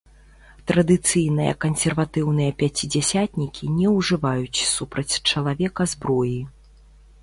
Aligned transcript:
Традыцыйныя 0.69 1.51
кансерватыўныя 1.65 2.55
пяцідзясятнікі 2.63 3.63
не 3.77 3.87
ўжываюць 3.99 4.65
супраць 4.75 5.11
чалавека 5.29 5.81
зброі. 5.97 6.39